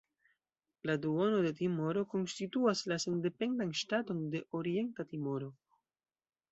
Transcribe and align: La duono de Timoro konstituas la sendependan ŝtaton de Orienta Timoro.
La 0.89 0.95
duono 1.03 1.41
de 1.47 1.51
Timoro 1.59 2.03
konstituas 2.15 2.83
la 2.93 2.99
sendependan 3.05 3.77
ŝtaton 3.83 4.27
de 4.37 4.43
Orienta 4.63 5.11
Timoro. 5.13 5.57